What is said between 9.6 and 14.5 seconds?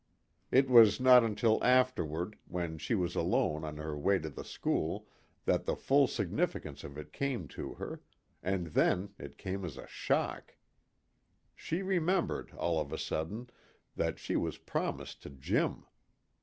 as a shock. She remembered, all of a sudden, that she